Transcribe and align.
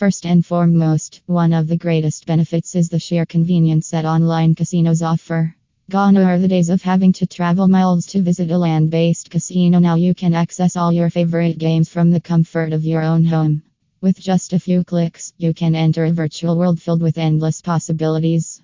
First 0.00 0.24
and 0.24 0.46
foremost, 0.46 1.20
one 1.26 1.52
of 1.52 1.68
the 1.68 1.76
greatest 1.76 2.24
benefits 2.24 2.74
is 2.74 2.88
the 2.88 2.98
sheer 2.98 3.26
convenience 3.26 3.90
that 3.90 4.06
online 4.06 4.54
casinos 4.54 5.02
offer. 5.02 5.54
Gone 5.90 6.16
are 6.16 6.38
the 6.38 6.48
days 6.48 6.70
of 6.70 6.80
having 6.80 7.12
to 7.12 7.26
travel 7.26 7.68
miles 7.68 8.06
to 8.06 8.22
visit 8.22 8.50
a 8.50 8.56
land 8.56 8.90
based 8.90 9.28
casino. 9.28 9.78
Now 9.78 9.96
you 9.96 10.14
can 10.14 10.32
access 10.32 10.74
all 10.74 10.90
your 10.90 11.10
favorite 11.10 11.58
games 11.58 11.90
from 11.90 12.10
the 12.10 12.18
comfort 12.18 12.72
of 12.72 12.82
your 12.82 13.02
own 13.02 13.26
home. 13.26 13.62
With 14.00 14.18
just 14.18 14.54
a 14.54 14.58
few 14.58 14.84
clicks, 14.84 15.34
you 15.36 15.52
can 15.52 15.74
enter 15.74 16.06
a 16.06 16.12
virtual 16.12 16.56
world 16.56 16.80
filled 16.80 17.02
with 17.02 17.18
endless 17.18 17.60
possibilities. 17.60 18.58